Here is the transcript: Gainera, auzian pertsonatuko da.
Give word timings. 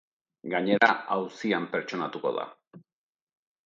Gainera, 0.53 0.87
auzian 1.17 1.69
pertsonatuko 1.77 2.37
da. 2.43 2.51